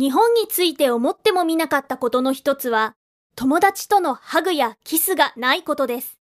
[0.00, 2.94] 日本について思ってもみなかったことの一つは、
[3.36, 6.18] 友達とのハグやキスがないことです。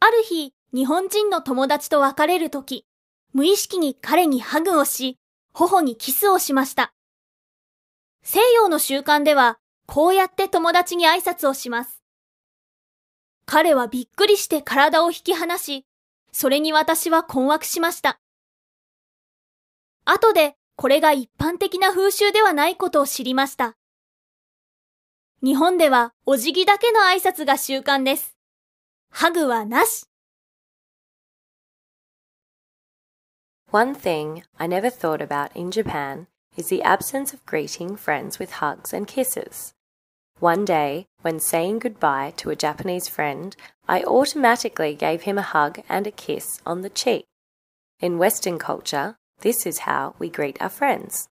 [0.00, 2.84] ある日、日本人の友達と別れるとき、
[3.32, 5.16] 無意識に彼にハグをし、
[5.54, 6.92] 頬にキスをしました。
[8.22, 9.56] 西洋の習慣では、
[9.86, 12.02] こうやって友達に挨拶をします。
[13.46, 15.86] 彼はびっくりして体を引き離し、
[16.32, 18.20] それに私は困惑しました。
[20.04, 23.76] 後でこれが一般的な風習ではないことを知りました。
[25.42, 28.36] 日本ではお辞儀だけの挨拶が習慣です。
[29.10, 30.06] ハグはなし。
[33.72, 38.94] One thing I never thought about in Japan is the absence of greeting friends with hugs
[38.94, 39.74] and kisses.
[40.40, 45.80] One day, when saying goodbye to a Japanese friend, I automatically gave him a hug
[45.88, 47.24] and a kiss on the cheek.
[48.00, 51.28] In Western culture, this is how we greet our friends.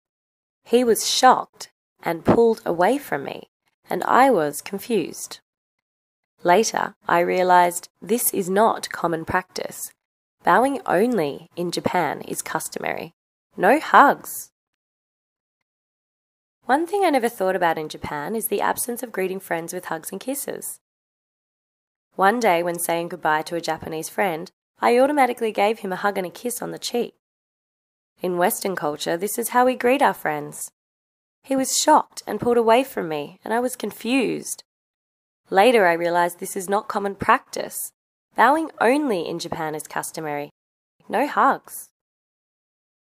[0.63, 1.71] He was shocked
[2.03, 3.49] and pulled away from me,
[3.89, 5.39] and I was confused.
[6.43, 9.91] Later, I realized this is not common practice.
[10.43, 13.13] Bowing only in Japan is customary.
[13.57, 14.51] No hugs.
[16.65, 19.85] One thing I never thought about in Japan is the absence of greeting friends with
[19.85, 20.79] hugs and kisses.
[22.15, 26.17] One day, when saying goodbye to a Japanese friend, I automatically gave him a hug
[26.17, 27.13] and a kiss on the cheek.
[28.21, 30.71] In Western culture, this is how we greet our friends.
[31.43, 34.63] He was shocked and pulled away from me, and I was confused.
[35.49, 37.91] Later, I realized this is not common practice.
[38.35, 40.51] Bowing only in Japan is customary.
[41.09, 41.90] No hugs.